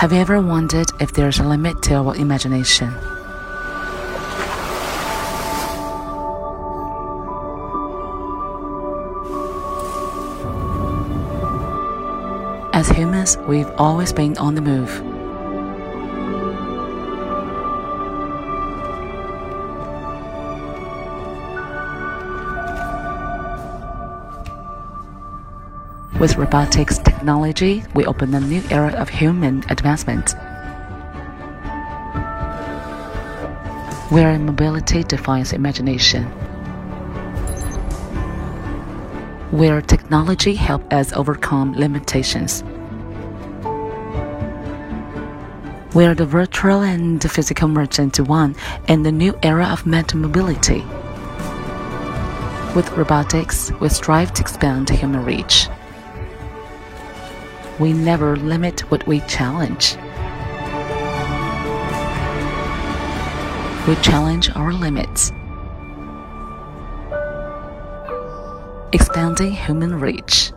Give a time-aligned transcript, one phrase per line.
[0.00, 2.88] Have you ever wondered if there's a limit to our imagination?
[12.72, 15.09] As humans, we've always been on the move.
[26.20, 30.32] With robotics technology, we open a new era of human advancement.
[34.10, 36.24] Where mobility defines imagination.
[39.50, 42.60] Where technology helps us overcome limitations.
[45.94, 48.56] Where the virtual and the physical merge into one
[48.88, 50.84] in the new era of metamobility.
[52.74, 55.66] With robotics, we strive to expand human reach.
[57.80, 59.96] We never limit what we challenge.
[63.88, 65.32] We challenge our limits.
[68.92, 70.52] Expanding human reach.